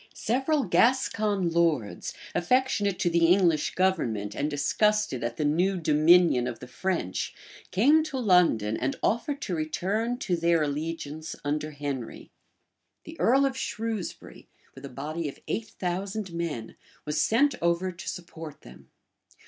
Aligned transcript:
Several 0.15 0.63
Gascon 0.63 1.49
lords, 1.49 2.15
affectionate 2.33 2.97
to 2.97 3.09
the 3.11 3.27
English 3.27 3.75
government, 3.75 4.33
and 4.33 4.49
disgusted 4.49 5.23
at 5.23 5.37
the 5.37 5.45
new 5.45 5.77
dominion 5.77 6.47
of 6.47 6.57
the 6.57 6.65
French, 6.67 7.35
came 7.69 8.01
to 8.05 8.17
London, 8.17 8.75
and 8.75 8.95
offered 9.03 9.43
to 9.43 9.53
return 9.55 10.17
to 10.17 10.35
their 10.35 10.63
allegiance 10.63 11.35
under 11.45 11.69
Henry.[] 11.69 12.31
{1453.} 13.05 13.13
The 13.13 13.19
earl 13.19 13.45
of 13.45 13.55
Shrewsbury, 13.55 14.49
with 14.73 14.85
a 14.85 14.89
body 14.89 15.29
of 15.29 15.37
eight 15.47 15.67
thousand 15.67 16.33
men, 16.33 16.77
was 17.05 17.21
sent 17.21 17.53
over 17.61 17.91
to 17.91 18.09
support 18.09 18.61
them. 18.61 18.89